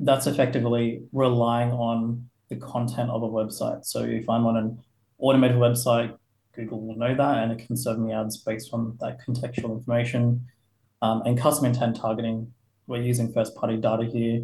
that's 0.00 0.26
effectively 0.26 1.02
relying 1.12 1.70
on 1.72 2.29
the 2.50 2.56
content 2.56 3.10
of 3.10 3.22
a 3.22 3.28
website. 3.28 3.86
So 3.86 4.02
if 4.02 4.28
I'm 4.28 4.46
on 4.46 4.56
an 4.56 4.78
automated 5.18 5.56
website, 5.56 6.14
Google 6.54 6.80
will 6.80 6.96
know 6.96 7.14
that 7.14 7.38
and 7.38 7.52
it 7.52 7.66
can 7.66 7.76
serve 7.76 7.98
me 7.98 8.12
ads 8.12 8.36
based 8.36 8.74
on 8.74 8.98
that 9.00 9.18
contextual 9.24 9.72
information. 9.78 10.44
Um, 11.00 11.22
and 11.24 11.38
custom 11.38 11.64
intent 11.64 11.96
targeting, 11.96 12.52
we're 12.86 13.00
using 13.00 13.32
first 13.32 13.54
party 13.54 13.76
data 13.78 14.04
here. 14.04 14.42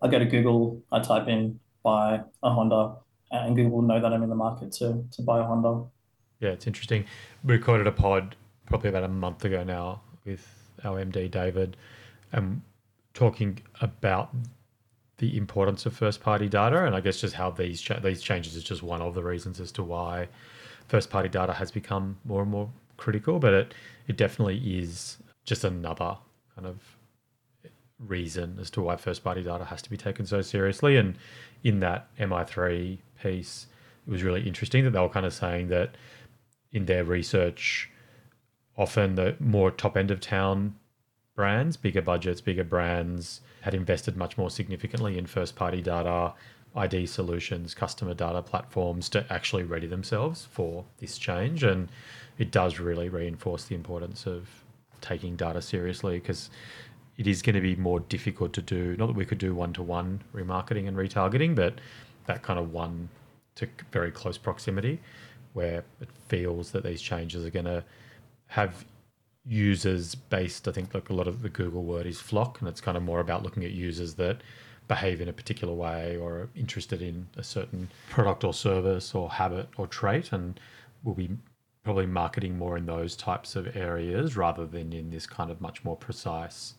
I 0.00 0.08
go 0.08 0.18
to 0.18 0.24
Google, 0.24 0.80
I 0.90 1.00
type 1.00 1.28
in 1.28 1.60
buy 1.82 2.20
a 2.42 2.50
Honda, 2.50 2.96
and 3.30 3.56
Google 3.56 3.72
will 3.72 3.82
know 3.82 4.00
that 4.00 4.12
I'm 4.12 4.22
in 4.22 4.28
the 4.28 4.34
market 4.34 4.72
to, 4.74 5.04
to 5.12 5.22
buy 5.22 5.40
a 5.40 5.44
Honda. 5.44 5.84
Yeah, 6.40 6.50
it's 6.50 6.66
interesting. 6.66 7.04
We 7.44 7.54
recorded 7.54 7.86
a 7.86 7.92
pod 7.92 8.36
probably 8.66 8.90
about 8.90 9.04
a 9.04 9.08
month 9.08 9.44
ago 9.44 9.64
now 9.64 10.02
with 10.24 10.46
our 10.84 11.04
MD 11.04 11.30
David, 11.30 11.76
and 12.32 12.62
talking 13.14 13.60
about 13.80 14.34
the 15.18 15.36
importance 15.36 15.86
of 15.86 15.94
first 15.94 16.20
party 16.20 16.48
data 16.48 16.84
and 16.84 16.94
I 16.94 17.00
guess 17.00 17.20
just 17.20 17.34
how 17.34 17.50
these 17.50 17.80
cha- 17.80 18.00
these 18.00 18.22
changes 18.22 18.56
is 18.56 18.64
just 18.64 18.82
one 18.82 19.02
of 19.02 19.14
the 19.14 19.22
reasons 19.22 19.60
as 19.60 19.72
to 19.72 19.82
why 19.82 20.28
first 20.86 21.10
party 21.10 21.28
data 21.28 21.52
has 21.52 21.70
become 21.70 22.18
more 22.24 22.42
and 22.42 22.50
more 22.50 22.70
critical 22.96 23.38
but 23.38 23.52
it 23.52 23.74
it 24.06 24.16
definitely 24.16 24.58
is 24.78 25.18
just 25.44 25.64
another 25.64 26.16
kind 26.54 26.66
of 26.66 26.98
reason 27.98 28.58
as 28.60 28.70
to 28.70 28.80
why 28.80 28.96
first 28.96 29.24
party 29.24 29.42
data 29.42 29.64
has 29.64 29.82
to 29.82 29.90
be 29.90 29.96
taken 29.96 30.26
so 30.26 30.40
seriously. 30.40 30.96
And 30.96 31.16
in 31.64 31.80
that 31.80 32.08
MI3 32.18 32.98
piece 33.22 33.66
it 34.06 34.10
was 34.10 34.22
really 34.22 34.46
interesting 34.46 34.84
that 34.84 34.90
they 34.90 35.00
were 35.00 35.08
kind 35.08 35.26
of 35.26 35.34
saying 35.34 35.68
that 35.68 35.96
in 36.72 36.86
their 36.86 37.04
research 37.04 37.90
often 38.76 39.16
the 39.16 39.36
more 39.40 39.70
top 39.70 39.96
end 39.96 40.10
of 40.10 40.20
town 40.20 40.76
brands, 41.34 41.76
bigger 41.76 42.02
budgets, 42.02 42.40
bigger 42.40 42.64
brands, 42.64 43.40
had 43.60 43.74
invested 43.74 44.16
much 44.16 44.38
more 44.38 44.50
significantly 44.50 45.18
in 45.18 45.26
first 45.26 45.56
party 45.56 45.82
data, 45.82 46.32
ID 46.76 47.06
solutions, 47.06 47.74
customer 47.74 48.14
data 48.14 48.42
platforms 48.42 49.08
to 49.10 49.24
actually 49.32 49.64
ready 49.64 49.86
themselves 49.86 50.46
for 50.50 50.84
this 50.98 51.18
change. 51.18 51.62
And 51.62 51.88
it 52.38 52.50
does 52.50 52.78
really 52.78 53.08
reinforce 53.08 53.64
the 53.64 53.74
importance 53.74 54.26
of 54.26 54.48
taking 55.00 55.36
data 55.36 55.62
seriously 55.62 56.18
because 56.18 56.50
it 57.16 57.26
is 57.26 57.42
going 57.42 57.54
to 57.54 57.60
be 57.60 57.74
more 57.76 58.00
difficult 58.00 58.52
to 58.52 58.62
do. 58.62 58.96
Not 58.96 59.08
that 59.08 59.16
we 59.16 59.24
could 59.24 59.38
do 59.38 59.54
one 59.54 59.72
to 59.74 59.82
one 59.82 60.22
remarketing 60.34 60.86
and 60.86 60.96
retargeting, 60.96 61.54
but 61.54 61.80
that 62.26 62.42
kind 62.42 62.58
of 62.58 62.72
one 62.72 63.08
to 63.56 63.68
very 63.90 64.12
close 64.12 64.38
proximity 64.38 65.00
where 65.52 65.84
it 66.00 66.08
feels 66.28 66.70
that 66.70 66.84
these 66.84 67.02
changes 67.02 67.44
are 67.44 67.50
going 67.50 67.64
to 67.64 67.82
have 68.46 68.84
users 69.48 70.14
based. 70.14 70.68
I 70.68 70.72
think 70.72 70.94
like 70.94 71.10
a 71.10 71.14
lot 71.14 71.26
of 71.26 71.42
the 71.42 71.48
Google 71.48 71.84
word 71.84 72.06
is 72.06 72.18
FLoC, 72.18 72.60
and 72.60 72.68
it's 72.68 72.80
kind 72.80 72.96
of 72.96 73.02
more 73.02 73.20
about 73.20 73.42
looking 73.42 73.64
at 73.64 73.70
users 73.70 74.14
that 74.14 74.42
behave 74.86 75.20
in 75.20 75.28
a 75.28 75.32
particular 75.32 75.74
way 75.74 76.16
or 76.16 76.32
are 76.32 76.48
interested 76.56 77.02
in 77.02 77.26
a 77.36 77.42
certain 77.42 77.88
product 78.08 78.44
or 78.44 78.54
service 78.54 79.14
or 79.14 79.30
habit 79.30 79.68
or 79.76 79.86
trait, 79.86 80.32
and 80.32 80.60
we'll 81.02 81.14
be 81.14 81.30
probably 81.84 82.06
marketing 82.06 82.58
more 82.58 82.76
in 82.76 82.86
those 82.86 83.16
types 83.16 83.56
of 83.56 83.76
areas 83.76 84.36
rather 84.36 84.66
than 84.66 84.92
in 84.92 85.10
this 85.10 85.26
kind 85.26 85.50
of 85.50 85.60
much 85.60 85.84
more 85.84 85.96
precise. 85.96 86.74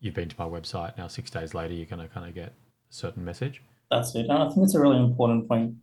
You've 0.00 0.14
been 0.14 0.28
to 0.28 0.36
my 0.38 0.46
website 0.46 0.96
now. 0.98 1.06
Six 1.08 1.30
days 1.30 1.54
later, 1.54 1.74
you're 1.74 1.86
going 1.86 2.02
to 2.02 2.12
kind 2.12 2.26
of 2.26 2.34
get 2.34 2.48
a 2.48 2.52
certain 2.90 3.24
message. 3.24 3.62
That's 3.90 4.14
it. 4.14 4.26
And 4.28 4.32
I 4.32 4.48
think 4.48 4.64
it's 4.64 4.74
a 4.74 4.80
really 4.80 4.98
important 4.98 5.48
point 5.48 5.74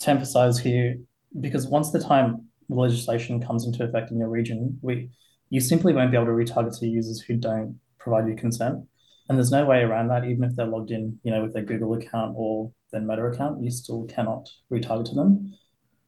to 0.00 0.10
emphasize 0.10 0.58
here 0.58 0.96
because 1.40 1.66
once 1.66 1.90
the 1.90 2.00
time 2.00 2.46
legislation 2.68 3.40
comes 3.42 3.66
into 3.66 3.84
effect 3.84 4.10
in 4.10 4.18
your 4.18 4.28
region, 4.28 4.78
we 4.82 5.10
you 5.50 5.60
simply 5.60 5.92
won't 5.92 6.10
be 6.10 6.16
able 6.16 6.26
to 6.26 6.32
retarget 6.32 6.78
to 6.78 6.86
users 6.86 7.20
who 7.20 7.36
don't 7.36 7.78
provide 7.98 8.28
you 8.28 8.34
consent. 8.34 8.84
And 9.28 9.36
there's 9.36 9.50
no 9.50 9.66
way 9.66 9.82
around 9.82 10.08
that, 10.08 10.24
even 10.24 10.44
if 10.44 10.56
they're 10.56 10.66
logged 10.66 10.90
in, 10.90 11.18
you 11.22 11.30
know, 11.30 11.42
with 11.42 11.52
their 11.52 11.62
Google 11.62 11.94
account 11.94 12.34
or 12.36 12.72
their 12.92 13.02
Meta 13.02 13.24
account, 13.26 13.62
you 13.62 13.70
still 13.70 14.04
cannot 14.06 14.48
retarget 14.72 15.06
to 15.06 15.14
them. 15.14 15.54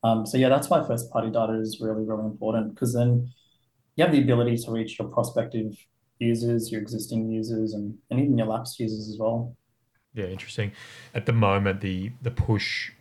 Um, 0.03 0.27
so 0.27 0.39
yeah, 0.39 0.49
that's 0.49 0.71
why 0.71 0.87
first 0.87 1.11
party 1.11 1.31
data 1.31 1.61
is 1.61 1.79
really, 1.81 2.05
really 2.05 2.25
important 2.25 2.75
because 2.75 2.95
then 2.95 3.31
you 3.97 4.05
have 4.05 4.13
the 4.13 4.23
ability 4.23 4.57
to 4.57 4.71
reach 4.71 4.99
your 4.99 5.09
prospective 5.09 5.77
users, 6.19 6.73
your 6.73 6.81
existing 6.81 7.31
users, 7.31 7.75
and, 7.75 7.99
and 8.11 8.21
even 8.21 8.39
your 8.39 8.47
lapsed 8.47 8.81
users 8.81 9.09
as 9.09 9.19
well. 9.19 9.57
Yeah, 10.15 10.27
interesting. 10.27 10.73
At 11.15 11.27
the 11.27 11.33
moment, 11.33 11.81
the 11.81 12.13
the 12.23 12.31
push 12.31 12.93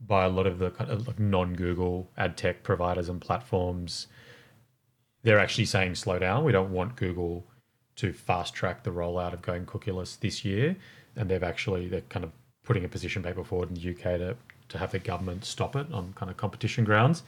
by 0.00 0.24
a 0.24 0.28
lot 0.28 0.46
of 0.46 0.58
the 0.58 0.70
kind 0.70 0.90
of 0.90 1.06
like 1.06 1.18
non-Google 1.20 2.10
ad 2.16 2.36
tech 2.36 2.62
providers 2.62 3.08
and 3.08 3.20
platforms, 3.20 4.06
they're 5.22 5.38
actually 5.38 5.66
saying 5.66 5.94
slow 5.94 6.18
down. 6.18 6.44
We 6.44 6.52
don't 6.52 6.72
want 6.72 6.96
Google 6.96 7.46
to 7.96 8.12
fast 8.12 8.54
track 8.54 8.82
the 8.82 8.90
rollout 8.90 9.32
of 9.32 9.42
going 9.42 9.66
cookieless 9.66 10.18
this 10.20 10.44
year, 10.44 10.76
and 11.16 11.28
they've 11.28 11.42
actually 11.42 11.88
they're 11.88 12.00
kind 12.02 12.24
of 12.24 12.32
putting 12.64 12.84
a 12.84 12.88
position 12.88 13.22
paper 13.22 13.44
forward 13.44 13.68
in 13.68 13.74
the 13.74 13.90
UK 13.90 14.18
to 14.18 14.36
to 14.68 14.78
have 14.78 14.92
the 14.92 14.98
government 14.98 15.44
stop 15.44 15.76
it 15.76 15.92
on 15.92 16.12
kind 16.14 16.30
of 16.30 16.36
competition 16.36 16.84
grounds. 16.84 17.22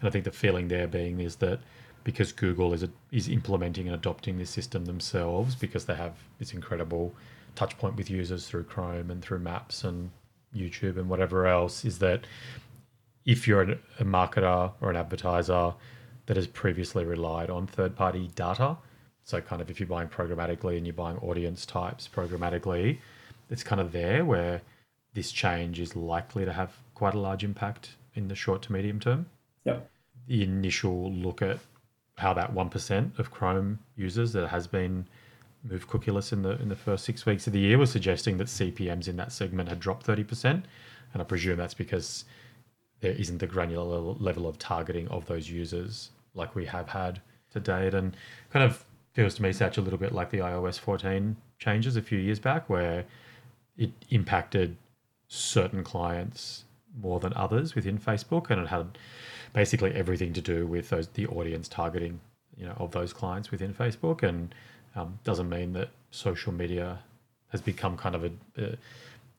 And 0.00 0.08
I 0.08 0.10
think 0.10 0.24
the 0.24 0.32
feeling 0.32 0.68
there 0.68 0.88
being 0.88 1.20
is 1.20 1.36
that 1.36 1.60
because 2.04 2.32
Google 2.32 2.72
is 2.72 2.82
a, 2.82 2.90
is 3.12 3.28
implementing 3.28 3.86
and 3.86 3.94
adopting 3.94 4.38
this 4.38 4.50
system 4.50 4.84
themselves 4.84 5.54
because 5.54 5.84
they 5.84 5.94
have 5.94 6.14
this 6.38 6.52
incredible 6.52 7.14
touch 7.54 7.76
point 7.78 7.96
with 7.96 8.10
users 8.10 8.46
through 8.46 8.64
Chrome 8.64 9.10
and 9.10 9.22
through 9.22 9.40
Maps 9.40 9.84
and 9.84 10.10
YouTube 10.54 10.96
and 10.96 11.08
whatever 11.08 11.46
else 11.46 11.84
is 11.84 11.98
that 11.98 12.26
if 13.26 13.46
you're 13.46 13.62
a 13.62 14.04
marketer 14.04 14.72
or 14.80 14.90
an 14.90 14.96
advertiser 14.96 15.74
that 16.28 16.36
has 16.36 16.46
previously 16.46 17.06
relied 17.06 17.48
on 17.48 17.66
third 17.66 17.96
party 17.96 18.28
data, 18.34 18.76
so 19.24 19.40
kind 19.40 19.62
of 19.62 19.70
if 19.70 19.80
you're 19.80 19.86
buying 19.86 20.08
programmatically 20.08 20.76
and 20.76 20.86
you're 20.86 20.92
buying 20.92 21.16
audience 21.18 21.64
types 21.64 22.06
programmatically, 22.06 22.98
it's 23.48 23.62
kind 23.62 23.80
of 23.80 23.92
there 23.92 24.26
where 24.26 24.60
this 25.14 25.32
change 25.32 25.80
is 25.80 25.96
likely 25.96 26.44
to 26.44 26.52
have 26.52 26.76
quite 26.94 27.14
a 27.14 27.18
large 27.18 27.44
impact 27.44 27.96
in 28.14 28.28
the 28.28 28.34
short 28.34 28.60
to 28.60 28.72
medium 28.72 29.00
term. 29.00 29.24
Yep. 29.64 29.90
The 30.26 30.42
initial 30.42 31.10
look 31.10 31.40
at 31.40 31.60
how 32.18 32.34
that 32.34 32.54
1% 32.54 33.18
of 33.18 33.30
Chrome 33.30 33.78
users 33.96 34.34
that 34.34 34.48
has 34.48 34.66
been 34.66 35.06
moved 35.64 35.88
cookieless 35.88 36.30
in 36.34 36.42
the 36.42 36.60
in 36.60 36.68
the 36.68 36.76
first 36.76 37.06
six 37.06 37.24
weeks 37.24 37.46
of 37.46 37.54
the 37.54 37.58
year 37.58 37.78
was 37.78 37.90
suggesting 37.90 38.36
that 38.36 38.48
CPMs 38.48 39.08
in 39.08 39.16
that 39.16 39.32
segment 39.32 39.70
had 39.70 39.80
dropped 39.80 40.06
30%. 40.06 40.44
And 40.44 41.22
I 41.22 41.24
presume 41.24 41.56
that's 41.56 41.72
because 41.72 42.26
there 43.00 43.12
isn't 43.12 43.38
the 43.38 43.46
granular 43.46 43.98
level 43.98 44.46
of 44.46 44.58
targeting 44.58 45.08
of 45.08 45.24
those 45.24 45.48
users 45.48 46.10
like 46.34 46.54
we 46.54 46.66
have 46.66 46.88
had 46.88 47.20
to 47.50 47.60
date. 47.60 47.94
And 47.94 48.16
kind 48.50 48.64
of 48.64 48.84
feels 49.12 49.34
to 49.36 49.42
me 49.42 49.52
Sach 49.52 49.76
a 49.76 49.80
little 49.80 49.98
bit 49.98 50.12
like 50.12 50.30
the 50.30 50.38
iOS 50.38 50.78
14 50.78 51.36
changes 51.58 51.96
a 51.96 52.02
few 52.02 52.18
years 52.18 52.38
back 52.38 52.68
where 52.68 53.04
it 53.76 53.90
impacted 54.10 54.76
certain 55.28 55.84
clients 55.84 56.64
more 57.00 57.20
than 57.20 57.32
others 57.34 57.74
within 57.74 57.98
Facebook 57.98 58.50
and 58.50 58.60
it 58.60 58.68
had 58.68 58.98
basically 59.52 59.92
everything 59.92 60.32
to 60.32 60.40
do 60.40 60.66
with 60.66 60.88
those 60.88 61.08
the 61.08 61.26
audience 61.26 61.68
targeting 61.68 62.20
you 62.56 62.66
know 62.66 62.74
of 62.78 62.90
those 62.92 63.12
clients 63.12 63.50
within 63.50 63.72
Facebook 63.72 64.22
and 64.22 64.54
um, 64.96 65.18
doesn't 65.24 65.48
mean 65.48 65.72
that 65.72 65.90
social 66.10 66.52
media 66.52 66.98
has 67.48 67.60
become 67.60 67.96
kind 67.96 68.14
of 68.14 68.24
a, 68.24 68.30
a, 68.56 68.76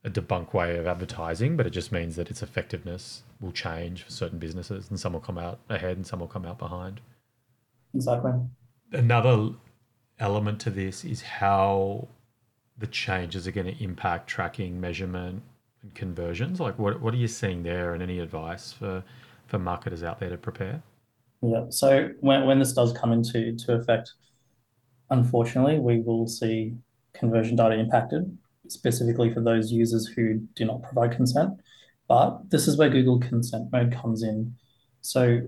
a 0.04 0.10
debunk 0.10 0.54
way 0.54 0.78
of 0.78 0.88
advertising, 0.88 1.58
but 1.58 1.68
it 1.68 1.72
just 1.72 1.92
means 1.92 2.16
that 2.16 2.30
its 2.30 2.42
effectiveness 2.42 3.24
will 3.42 3.52
change 3.52 4.04
for 4.04 4.12
certain 4.12 4.40
businesses, 4.40 4.90
and 4.90 5.00
some 5.00 5.14
will 5.14 5.20
come 5.20 5.38
out 5.38 5.60
ahead 5.70 5.98
and 5.98 6.08
some 6.08 6.20
will 6.20 6.28
come 6.28 6.46
out 6.46 6.58
behind. 6.58 7.02
Exactly. 7.94 8.32
Another 8.92 9.50
element 10.20 10.60
to 10.62 10.70
this 10.70 11.04
is 11.04 11.22
how 11.22 12.08
the 12.78 12.88
changes 12.88 13.48
are 13.48 13.52
going 13.52 13.68
to 13.68 13.84
impact 13.84 14.30
tracking, 14.30 14.80
measurement, 14.80 15.44
and 15.82 15.94
conversions. 15.96 16.60
Like, 16.60 16.80
what 16.80 17.02
what 17.02 17.14
are 17.14 17.18
you 17.18 17.28
seeing 17.28 17.64
there, 17.64 17.94
and 17.94 18.02
any 18.02 18.20
advice 18.20 18.72
for 18.72 19.04
for 19.48 19.60
marketers 19.60 20.04
out 20.04 20.20
there 20.20 20.30
to 20.30 20.38
prepare? 20.38 20.82
Yeah. 21.42 21.66
So 21.70 22.12
when 22.22 22.46
when 22.46 22.60
this 22.60 22.74
does 22.74 22.94
come 22.94 23.12
into 23.12 23.56
to 23.56 23.74
effect, 23.74 24.14
unfortunately, 25.10 25.80
we 25.80 26.00
will 26.00 26.28
see 26.28 26.76
conversion 27.14 27.56
data 27.56 27.76
impacted, 27.76 28.38
specifically 28.72 29.34
for 29.34 29.42
those 29.42 29.72
users 29.72 30.08
who 30.08 30.40
do 30.56 30.66
not 30.66 30.84
provide 30.84 31.16
consent. 31.16 31.60
But 32.08 32.50
this 32.50 32.68
is 32.68 32.78
where 32.78 32.90
Google 32.90 33.20
Consent 33.20 33.72
Mode 33.72 33.94
comes 33.94 34.24
in. 34.24 34.56
So 35.02 35.42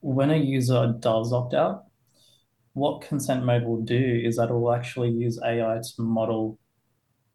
when 0.00 0.30
a 0.30 0.36
user 0.36 0.94
does 1.00 1.32
opt 1.32 1.54
out, 1.54 1.84
what 2.72 3.02
Consent 3.02 3.44
Mode 3.44 3.64
will 3.64 3.82
do 3.82 4.20
is 4.24 4.36
that 4.36 4.50
it 4.50 4.54
will 4.54 4.72
actually 4.72 5.10
use 5.10 5.38
AI 5.44 5.80
to 5.82 6.02
model 6.02 6.58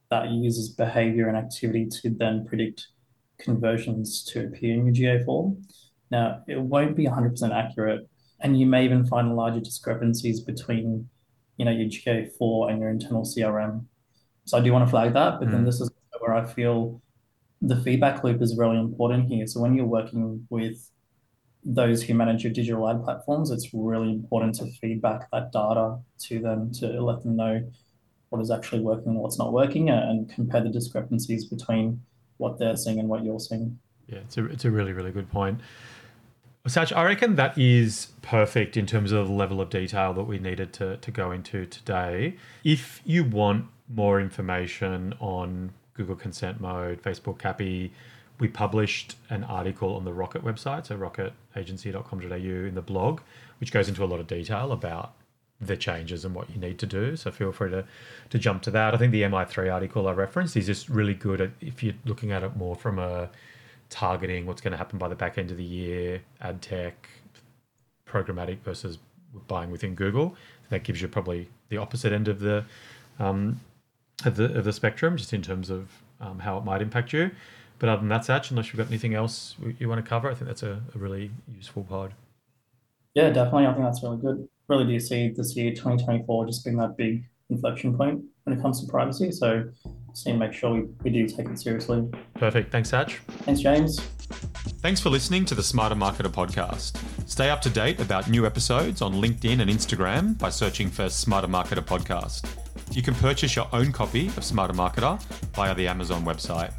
that 0.09 0.29
user's 0.29 0.69
behavior 0.69 1.27
and 1.27 1.37
activity 1.37 1.87
to 2.01 2.09
then 2.09 2.45
predict 2.47 2.87
conversions 3.39 4.23
to 4.25 4.45
appear 4.45 4.73
in 4.73 4.85
your 4.85 5.19
GA4. 5.19 5.55
Now, 6.11 6.43
it 6.47 6.59
won't 6.59 6.95
be 6.95 7.05
100% 7.05 7.51
accurate, 7.51 8.07
and 8.39 8.59
you 8.59 8.65
may 8.65 8.85
even 8.85 9.05
find 9.05 9.35
larger 9.35 9.59
discrepancies 9.59 10.41
between 10.41 11.09
you 11.57 11.65
know 11.65 11.71
your 11.71 11.89
GA4 11.89 12.71
and 12.71 12.79
your 12.79 12.89
internal 12.89 13.23
CRM. 13.23 13.85
So 14.45 14.57
I 14.57 14.61
do 14.61 14.71
want 14.73 14.85
to 14.85 14.89
flag 14.89 15.13
that, 15.13 15.39
but 15.39 15.47
mm. 15.47 15.51
then 15.51 15.65
this 15.65 15.79
is 15.79 15.89
where 16.19 16.33
I 16.33 16.45
feel 16.45 17.01
the 17.61 17.77
feedback 17.81 18.23
loop 18.23 18.41
is 18.41 18.57
really 18.57 18.77
important 18.77 19.27
here. 19.27 19.47
So 19.47 19.61
when 19.61 19.73
you're 19.73 19.85
working 19.85 20.45
with 20.49 20.89
those 21.65 22.03
who 22.03 22.13
manage 22.13 22.43
your 22.43 22.51
digital 22.51 22.89
ad 22.89 23.03
platforms, 23.03 23.51
it's 23.51 23.69
really 23.73 24.11
important 24.11 24.55
to 24.55 24.65
feedback 24.81 25.31
that 25.31 25.51
data 25.53 25.97
to 26.19 26.39
them 26.39 26.71
to 26.73 27.01
let 27.01 27.23
them 27.23 27.37
know 27.37 27.71
what 28.29 28.41
is 28.41 28.51
actually 28.51 28.81
working 28.81 29.09
and 29.09 29.17
what's 29.17 29.37
not 29.37 29.53
working 29.53 29.89
and 29.89 30.29
compare 30.33 30.61
the 30.61 30.69
discrepancies 30.69 31.45
between 31.45 32.01
what 32.37 32.59
they're 32.59 32.75
seeing 32.75 32.99
and 32.99 33.07
what 33.07 33.23
you're 33.23 33.39
seeing. 33.39 33.79
Yeah, 34.07 34.19
it's 34.19 34.37
a, 34.37 34.45
it's 34.47 34.65
a 34.65 34.71
really, 34.71 34.91
really 34.91 35.11
good 35.11 35.31
point. 35.31 35.61
Sach, 36.65 36.91
I 36.93 37.03
reckon 37.03 37.35
that 37.35 37.57
is 37.57 38.07
perfect 38.21 38.77
in 38.77 38.85
terms 38.85 39.11
of 39.11 39.27
the 39.27 39.33
level 39.33 39.59
of 39.61 39.69
detail 39.69 40.13
that 40.13 40.23
we 40.23 40.39
needed 40.39 40.73
to, 40.73 40.97
to 40.97 41.11
go 41.11 41.31
into 41.31 41.65
today. 41.65 42.37
If 42.63 43.01
you 43.05 43.23
want 43.23 43.67
more 43.95 44.19
information 44.19 45.13
on 45.19 45.71
Google 45.93 46.15
Consent 46.15 46.59
Mode, 46.59 47.01
Facebook 47.01 47.37
CAPI, 47.37 47.91
we 48.39 48.47
published 48.47 49.15
an 49.29 49.43
article 49.43 49.95
on 49.95 50.05
the 50.05 50.13
Rocket 50.13 50.43
website, 50.43 50.87
so 50.87 50.97
rocketagency.com.au 50.97 52.67
in 52.67 52.75
the 52.75 52.81
blog, 52.81 53.21
which 53.59 53.71
goes 53.71 53.87
into 53.87 54.03
a 54.03 54.07
lot 54.07 54.19
of 54.19 54.27
detail 54.27 54.71
about 54.71 55.13
the 55.61 55.77
changes 55.77 56.25
and 56.25 56.33
what 56.35 56.49
you 56.49 56.59
need 56.59 56.79
to 56.79 56.85
do. 56.85 57.15
So 57.15 57.31
feel 57.31 57.51
free 57.51 57.69
to, 57.69 57.85
to 58.31 58.39
jump 58.39 58.63
to 58.63 58.71
that. 58.71 58.93
I 58.93 58.97
think 58.97 59.11
the 59.11 59.21
MI3 59.21 59.71
article 59.71 60.07
I 60.07 60.11
referenced 60.11 60.57
is 60.57 60.65
just 60.65 60.89
really 60.89 61.13
good 61.13 61.41
at, 61.41 61.51
if 61.61 61.83
you're 61.83 61.93
looking 62.05 62.31
at 62.31 62.43
it 62.43 62.57
more 62.57 62.75
from 62.75 62.99
a 62.99 63.29
targeting 63.89 64.45
what's 64.45 64.61
going 64.61 64.71
to 64.71 64.77
happen 64.77 64.97
by 64.97 65.07
the 65.07 65.15
back 65.15 65.37
end 65.37 65.51
of 65.51 65.57
the 65.57 65.63
year, 65.63 66.21
ad 66.41 66.61
tech, 66.61 67.07
programmatic 68.07 68.59
versus 68.59 68.97
buying 69.47 69.71
within 69.71 69.95
Google. 69.95 70.35
That 70.69 70.83
gives 70.83 71.01
you 71.01 71.07
probably 71.07 71.49
the 71.69 71.77
opposite 71.77 72.11
end 72.11 72.27
of 72.27 72.39
the 72.39 72.65
um, 73.19 73.59
of 74.25 74.35
the 74.35 74.53
of 74.57 74.63
the 74.63 74.73
spectrum, 74.73 75.17
just 75.17 75.33
in 75.33 75.41
terms 75.41 75.69
of 75.69 75.89
um, 76.19 76.39
how 76.39 76.57
it 76.57 76.63
might 76.63 76.81
impact 76.81 77.13
you. 77.13 77.31
But 77.79 77.89
other 77.89 77.99
than 77.99 78.09
that, 78.09 78.25
Sach, 78.25 78.49
unless 78.49 78.67
you've 78.67 78.77
got 78.77 78.87
anything 78.87 79.13
else 79.13 79.55
you 79.79 79.89
want 79.89 80.03
to 80.03 80.07
cover, 80.07 80.29
I 80.29 80.35
think 80.35 80.47
that's 80.47 80.63
a, 80.63 80.81
a 80.95 80.97
really 80.97 81.31
useful 81.53 81.83
pod. 81.83 82.13
Yeah, 83.13 83.29
definitely. 83.29 83.67
I 83.67 83.73
think 83.73 83.85
that's 83.85 84.01
really 84.03 84.17
good. 84.17 84.47
Really 84.67 84.85
do 84.85 84.99
see 84.99 85.29
this 85.29 85.55
year, 85.55 85.71
2024, 85.71 86.45
just 86.45 86.63
being 86.63 86.77
that 86.77 86.95
big 86.97 87.25
inflection 87.49 87.95
point 87.97 88.23
when 88.45 88.57
it 88.57 88.61
comes 88.61 88.81
to 88.81 88.89
privacy. 88.89 89.31
So 89.31 89.69
just 90.11 90.25
need 90.25 90.33
to 90.33 90.39
make 90.39 90.53
sure 90.53 90.73
we, 90.73 90.83
we 91.03 91.09
do 91.09 91.27
take 91.27 91.47
it 91.47 91.59
seriously. 91.59 92.07
Perfect. 92.35 92.71
Thanks, 92.71 92.91
Satch. 92.91 93.17
Thanks, 93.43 93.61
James. 93.61 93.99
Thanks 94.81 94.99
for 94.99 95.09
listening 95.09 95.45
to 95.45 95.55
the 95.55 95.63
Smarter 95.63 95.95
Marketer 95.95 96.31
podcast. 96.31 96.97
Stay 97.27 97.49
up 97.49 97.61
to 97.61 97.69
date 97.69 97.99
about 97.99 98.29
new 98.29 98.45
episodes 98.45 99.01
on 99.01 99.13
LinkedIn 99.13 99.59
and 99.59 99.69
Instagram 99.69 100.37
by 100.37 100.49
searching 100.49 100.89
for 100.89 101.09
Smarter 101.09 101.47
Marketer 101.47 101.83
podcast. 101.83 102.62
You 102.93 103.01
can 103.01 103.15
purchase 103.15 103.55
your 103.55 103.67
own 103.73 103.91
copy 103.91 104.27
of 104.27 104.43
Smarter 104.43 104.73
Marketer 104.73 105.19
via 105.55 105.73
the 105.73 105.87
Amazon 105.87 106.23
website. 106.23 106.71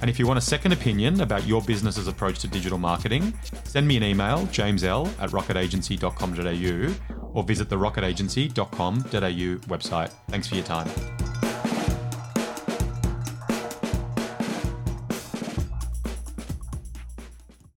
And 0.00 0.08
if 0.08 0.18
you 0.18 0.26
want 0.26 0.38
a 0.38 0.42
second 0.42 0.72
opinion 0.72 1.20
about 1.20 1.46
your 1.46 1.60
business's 1.62 2.08
approach 2.08 2.38
to 2.40 2.48
digital 2.48 2.78
marketing, 2.78 3.34
send 3.64 3.86
me 3.86 3.98
an 3.98 4.02
email, 4.02 4.46
jamesl 4.46 5.08
at 5.20 5.30
rocketagency.com.au, 5.30 7.30
or 7.34 7.44
visit 7.44 7.68
the 7.68 7.76
rocketagency.com.au 7.76 9.68
website. 9.68 10.10
Thanks 10.28 10.48
for 10.48 10.54
your 10.54 10.64
time. 10.64 10.88